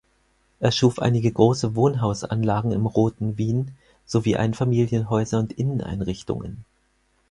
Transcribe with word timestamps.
Er 0.59 0.71
schuf 0.71 0.97
einige 0.97 1.31
große 1.31 1.75
Wohnhausanlagen 1.75 2.71
im 2.71 2.87
Roten 2.87 3.37
Wien, 3.37 3.75
sowie 4.03 4.35
Einfamilienhäuser 4.35 5.37
und 5.37 5.53
Inneneinrichtungen. 5.53 6.65